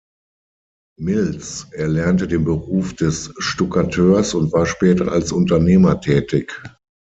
Milz 0.99 1.67
erlernte 1.73 2.27
den 2.27 2.43
Beruf 2.43 2.95
des 2.95 3.31
Stuckateurs 3.37 4.33
und 4.33 4.51
war 4.51 4.65
später 4.65 5.11
als 5.11 5.31
Unternehmer 5.31 6.01
tätig. 6.01 6.59